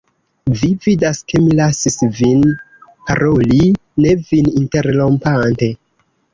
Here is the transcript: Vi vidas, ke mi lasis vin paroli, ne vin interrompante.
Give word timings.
Vi 0.61 0.69
vidas, 0.85 1.19
ke 1.31 1.41
mi 1.43 1.57
lasis 1.59 1.99
vin 2.21 2.41
paroli, 3.11 3.61
ne 4.07 4.17
vin 4.33 4.53
interrompante. 4.65 5.73